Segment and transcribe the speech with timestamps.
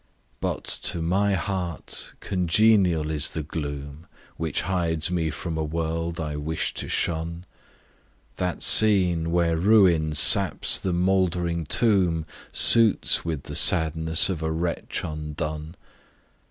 [0.39, 6.37] But to my heart congenial is the gloom Which hides me from a World I
[6.37, 7.45] wish to shun;
[8.37, 15.01] That scene where Ruin saps the mouldering tomb Suits with the sadness of a wretch
[15.03, 15.75] undone.